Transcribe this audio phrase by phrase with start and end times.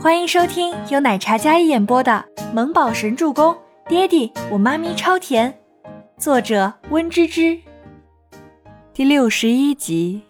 [0.00, 3.54] 欢迎收听由奶茶嘉一演播的《萌宝神助攻》，
[3.88, 5.56] 爹地我妈咪超甜，
[6.18, 7.60] 作者温芝芝。
[8.92, 10.22] 第六十一集。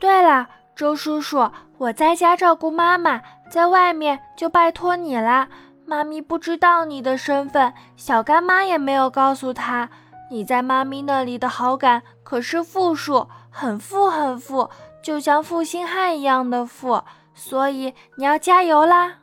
[0.00, 5.48] 对了，周叔叔，我在家照顾妈妈，在外面就拜托你啦。
[5.86, 9.90] 妈咪不知道你的身份，小干妈也没有告诉她。
[10.30, 14.70] 你在妈咪那里的好感可是负数，很负很负。
[15.04, 19.18] 就像负心汉一样的负，所以你要加油啦！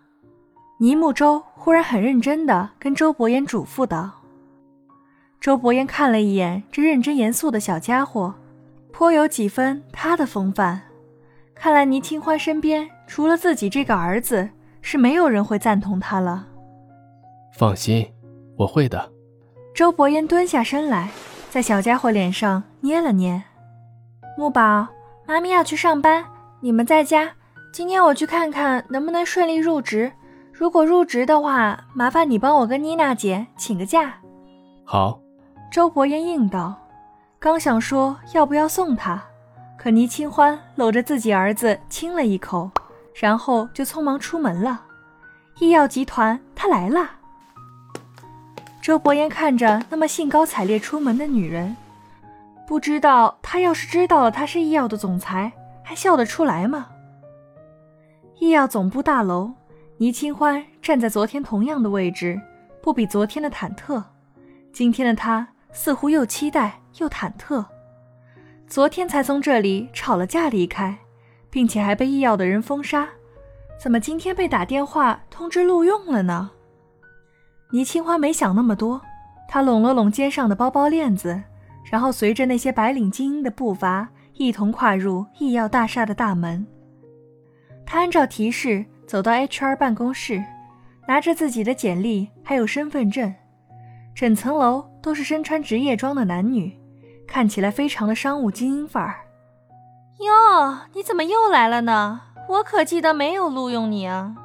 [0.77, 4.11] 尼木舟忽然很认真地跟周伯言嘱咐道。
[5.39, 8.31] 周伯言看了一眼这认真严肃的小家伙，
[8.91, 10.79] 颇有几分他的风范。
[11.55, 14.47] 看来倪清欢身边除了自己这个儿子，
[14.83, 16.45] 是没有人会赞同他了。
[17.57, 18.07] 放心，
[18.55, 19.11] 我会的。
[19.73, 21.09] 周伯言蹲下身来，
[21.49, 23.41] 在小家伙脸上捏了捏，
[24.37, 24.87] 木宝。
[25.31, 26.25] 妈咪要去上班，
[26.59, 27.31] 你们在家。
[27.71, 30.11] 今天我去看看能不能顺利入职。
[30.51, 34.13] 如果入职的话，麻烦你帮我跟妮娜姐请个假。
[34.83, 35.21] 好，
[35.71, 36.75] 周伯言应道。
[37.39, 39.23] 刚想说要不要送他，
[39.77, 42.69] 可倪清欢搂着自己儿子亲了一口，
[43.15, 44.81] 然后就匆忙出门了。
[45.61, 47.09] 医药集团，他来了。
[48.81, 51.73] 周伯言看着那么兴高采烈出门的女人。
[52.67, 55.51] 不知道他要是知道了他是医药的总裁，
[55.83, 56.87] 还笑得出来吗？
[58.39, 59.51] 医药总部大楼，
[59.97, 62.39] 倪清欢站在昨天同样的位置，
[62.81, 64.01] 不比昨天的忐忑。
[64.71, 67.65] 今天的他似乎又期待又忐忑。
[68.67, 70.97] 昨天才从这里吵了架离开，
[71.49, 73.07] 并且还被医药的人封杀，
[73.77, 76.51] 怎么今天被打电话通知录用了呢？
[77.71, 79.01] 倪清欢没想那么多，
[79.49, 81.43] 他拢了拢肩上的包包链子。
[81.83, 86.65] 然后随着那些白领精英的步伐，一同跨入医药大厦的大门。
[87.85, 90.43] 他按照提示走到 HR 办公室，
[91.07, 93.33] 拿着自己的简历还有身份证。
[94.15, 96.77] 整层楼都是身穿职业装的男女，
[97.27, 99.15] 看起来非常的商务精英范儿。
[100.19, 102.21] 哟，你怎么又来了呢？
[102.47, 104.35] 我可记得没有录用你啊！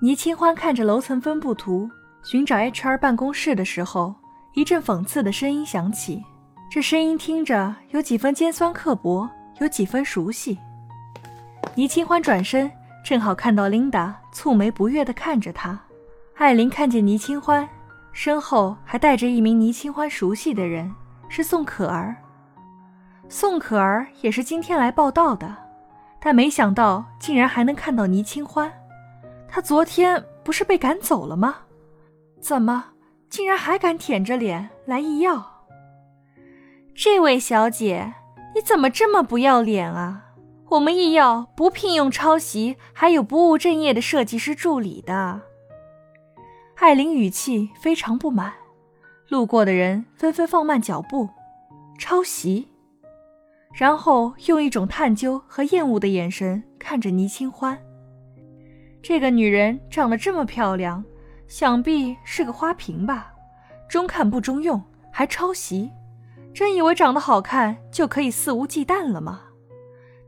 [0.00, 1.88] 倪清欢看着楼层分布图，
[2.22, 4.14] 寻找 HR 办公室的时候，
[4.54, 6.22] 一阵讽刺的声音响起。
[6.70, 9.26] 这声音听着有几分尖酸刻薄，
[9.58, 10.58] 有几分熟悉。
[11.74, 12.70] 倪清欢转身，
[13.02, 15.80] 正好看到琳达蹙眉不悦地看着他。
[16.36, 17.66] 艾琳看见倪清欢，
[18.12, 20.94] 身后还带着一名倪清欢熟悉的人，
[21.30, 22.14] 是宋可儿。
[23.30, 25.56] 宋可儿也是今天来报道的，
[26.20, 28.70] 但没想到竟然还能看到倪清欢。
[29.48, 31.56] 他昨天不是被赶走了吗？
[32.42, 32.84] 怎么
[33.30, 35.57] 竟然还敢舔着脸来医药？
[37.00, 38.12] 这位小姐，
[38.56, 40.32] 你怎么这么不要脸啊？
[40.70, 45.42] 我们医药不聘用抄袭还有不务正业的设计师助理的。
[46.74, 48.52] 艾琳语气非常不满，
[49.28, 51.28] 路过的人纷纷放慢脚步。
[52.00, 52.66] 抄袭，
[53.72, 57.78] 然后用一种探究和厌恶的眼神看着倪清欢。
[59.00, 61.04] 这个女人长得这么漂亮，
[61.46, 63.32] 想必是个花瓶吧？
[63.88, 64.82] 中看不中用，
[65.12, 65.92] 还抄袭。
[66.58, 69.42] 真以为长得好看就可以肆无忌惮了吗？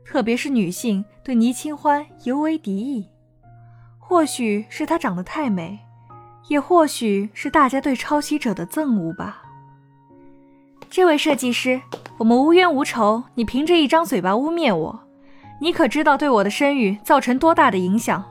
[0.05, 3.09] 特别是女性对倪清欢尤为敌意，
[3.99, 5.79] 或许是她长得太美，
[6.47, 9.41] 也或许是大家对抄袭者的憎恶吧。
[10.89, 11.81] 这位设计师，
[12.17, 15.01] 我们无冤无仇，你凭着一张嘴巴污蔑我，
[15.59, 18.23] 你可知道对我的声誉造成多大的影响？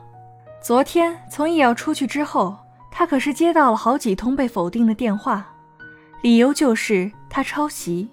[0.59, 2.57] 昨天从医药出去之后，
[2.89, 5.53] 他可是接到了好几通被否定的电话。
[6.23, 8.09] 理由就是他抄袭。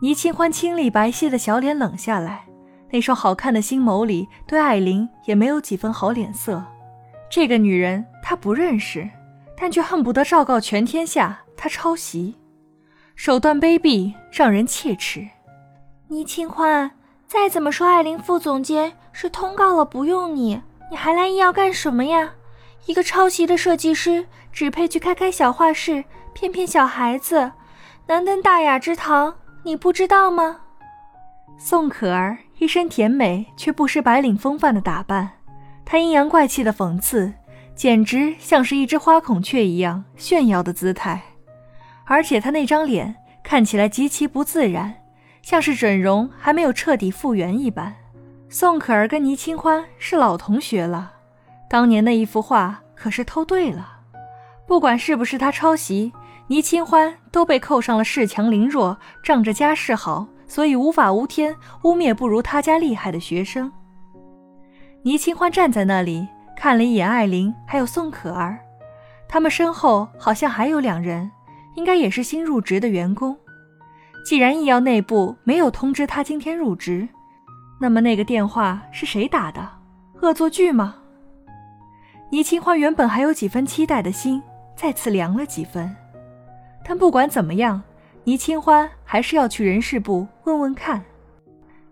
[0.00, 2.46] 倪清欢清丽白皙的小脸冷下来，
[2.92, 6.64] 那双好看的星眸里对艾琳也没有几分好脸色。
[7.28, 9.10] 这个女人他不认识，
[9.56, 12.36] 但却恨不得昭告全天下她抄袭，
[13.16, 15.28] 手段卑鄙，让人切齿。
[16.06, 16.92] 倪清欢，
[17.26, 22.34] 再怎么说，艾琳副总监是通告了不用你，你还来医药干什么呀？
[22.86, 26.04] 一个抄袭的设计师只配去开开小画室。
[26.32, 27.50] 骗骗小孩子，
[28.08, 29.34] 难登大雅之堂，
[29.64, 30.60] 你不知道吗？
[31.58, 35.28] 宋可儿一身甜美却不失白领风范的打扮，
[35.84, 37.34] 她阴阳怪气的讽刺，
[37.74, 41.20] 简直像是一只花孔雀一样炫耀的姿态。
[42.06, 44.94] 而且她那张脸看起来极其不自然，
[45.42, 47.94] 像是整容还没有彻底复原一般。
[48.48, 51.12] 宋可儿跟倪清欢是老同学了，
[51.68, 53.98] 当年那一幅画可是偷对了，
[54.66, 56.14] 不管是不是他抄袭。
[56.48, 63.70] 倪清欢都被扣上了恃强凌弱、仗着家世好，所以无法无天、污蔑不如他家厉害的学生。
[65.02, 68.58] 倪清欢站在那里，看了一眼艾琳，还有宋可儿，
[69.28, 71.30] 他们身后好像还有两人，
[71.74, 73.36] 应该也是新入职的员工。
[74.24, 77.06] 既然医药内部没有通知他今天入职，
[77.78, 79.68] 那么那个电话是谁打的？
[80.22, 80.96] 恶作剧吗？
[82.30, 84.42] 倪清欢原本还有几分期待的心，
[84.74, 85.94] 再次凉了几分。
[86.88, 87.82] 但不管怎么样，
[88.24, 91.04] 倪清欢还是要去人事部问问看。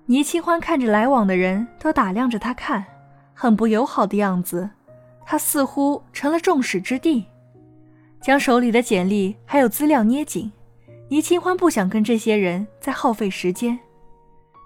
[0.07, 2.83] 倪清欢看着来往的人都打量着他看，
[3.35, 4.71] 很不友好的样子，
[5.27, 7.27] 他似乎成了众矢之的。
[8.23, 10.51] 将手里的简历还有资料捏紧，
[11.11, 13.79] 倪清欢不想跟这些人再耗费时间。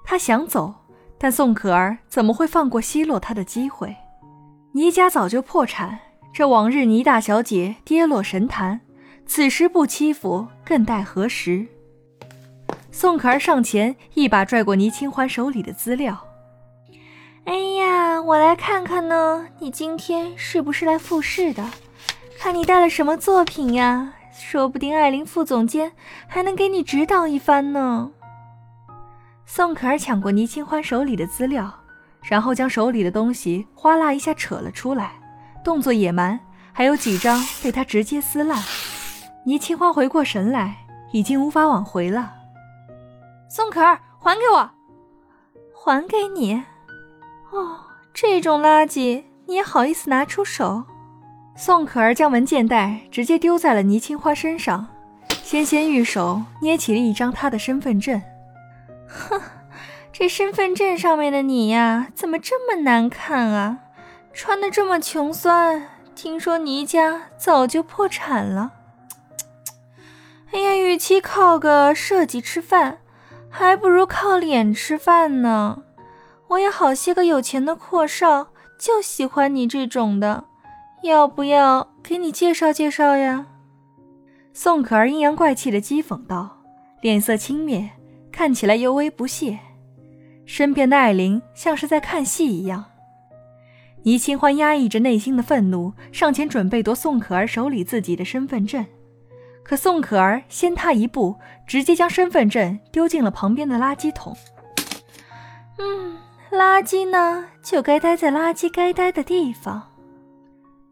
[0.05, 0.73] 他想走，
[1.19, 3.97] 但宋可儿怎么会放过奚落他的机会？
[4.71, 5.99] 倪家早就破产，
[6.33, 8.81] 这往日倪大小姐跌落神坛，
[9.32, 11.65] 此时不欺负更待何时？
[12.91, 16.27] 宋可儿上前一把拽过倪清欢手里的资料。
[17.44, 21.65] 哎呀，我来看看呢，你今天是不是来复试的？
[22.41, 24.15] 看你带了什么作品呀？
[24.32, 25.93] 说不定艾琳副总监
[26.26, 28.11] 还能给你指导一番呢。
[29.47, 31.73] 宋可儿抢过倪清欢手里的资料。
[32.25, 35.12] 然后将手里的东西哗啦一下扯了出来，
[35.65, 36.38] 动作野蛮，
[36.73, 38.61] 还有几张被他直接撕烂。
[39.44, 40.76] 倪清欢回过神来，
[41.12, 42.32] 已经无法挽回了。
[43.48, 44.70] 宋可儿，还给我！
[45.75, 46.62] 还给你？
[47.50, 47.81] 哦，
[48.12, 50.84] 这种垃圾你也好意思拿出手？
[51.56, 54.87] 宋可儿将文件袋直接丢在了倪清欢身上，
[55.42, 58.20] 纤纤玉手捏起了一张她的身份证。
[59.06, 59.40] 哼。
[60.12, 63.78] 这身份证上面的你呀，怎么这么难看啊？
[64.34, 65.88] 穿的这么穷酸。
[66.14, 68.72] 听说倪家早就破产了。
[71.00, 72.99] 其靠个设计吃饭，
[73.49, 75.85] 还不如靠脸吃饭呢。
[76.49, 78.49] 我也好些个有钱的阔少，
[78.79, 80.44] 就喜欢你这种的。
[81.02, 83.47] 要不要给你介绍介绍呀？
[84.52, 86.58] 宋可儿阴阳怪气的讥讽道，
[87.00, 87.88] 脸色轻蔑，
[88.31, 89.58] 看起来尤为不屑。
[90.44, 92.85] 身边的艾琳像是在看戏一样，
[94.02, 98.85] 倪清欢压抑着内心的愤怒，上前准备夺宋可儿手里自己的身份证，
[99.70, 104.37] 可宋可儿先他一步，直接将身份证丢进了旁边的垃圾桶。
[105.78, 106.19] 嗯，
[106.50, 109.81] 垃圾呢，就该待在垃圾该待的地方。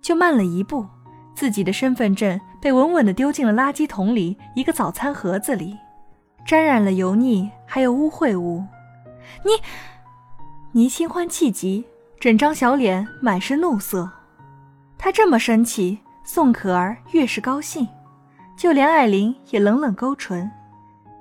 [0.01, 0.87] 就慢了一步，
[1.35, 5.77] 自己的身份证被稳稳地丢进了垃圾桶里一个早餐盒子里，
[6.47, 8.65] 沾染了油腻，还有污秽物。
[9.45, 9.51] 你，
[10.71, 11.85] 倪清欢气急，
[12.21, 14.09] 整张小脸满是怒色。
[14.97, 17.85] 他这么生气，宋可儿越是高兴，
[18.59, 20.51] 就连艾琳也冷冷勾唇，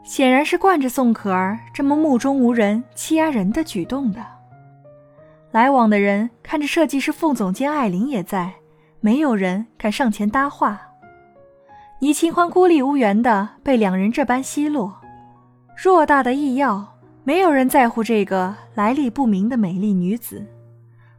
[0.04, 4.26] 显然是惯着宋可儿这么目中无人、欺压人的举动的。
[5.52, 8.52] 来往的人看着设计师副总监艾琳也在，
[9.02, 10.82] 没有人敢上前搭话。
[12.00, 14.98] 倪清欢孤立无援的被两人这般奚落，
[15.78, 16.96] 偌大的异药。
[17.24, 20.44] 没有人在乎这个来历不明的美丽女子，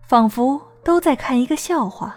[0.03, 2.17] 仿佛都在看一个笑话。